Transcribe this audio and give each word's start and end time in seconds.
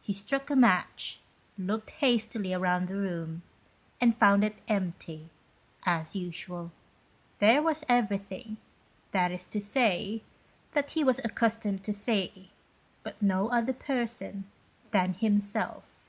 He 0.00 0.14
struck 0.14 0.48
a 0.48 0.56
match, 0.56 1.20
looked 1.58 1.90
hastily 1.90 2.54
round 2.54 2.88
the 2.88 2.96
room, 2.96 3.42
and 4.00 4.16
found 4.16 4.42
it 4.42 4.56
empty, 4.68 5.28
as 5.84 6.16
usual. 6.16 6.72
There 7.40 7.60
was 7.60 7.84
everything, 7.86 8.56
that 9.10 9.30
is 9.30 9.44
to 9.48 9.60
say, 9.60 10.22
that 10.72 10.92
he 10.92 11.04
was 11.04 11.18
accustomed 11.22 11.84
to 11.84 11.92
see, 11.92 12.52
but 13.02 13.20
no 13.20 13.50
other 13.50 13.74
person 13.74 14.50
than 14.92 15.12
himself. 15.12 16.06